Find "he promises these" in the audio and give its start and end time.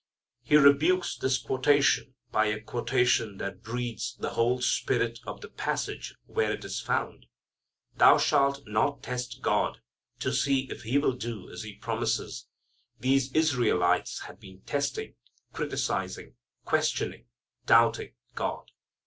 11.61-13.31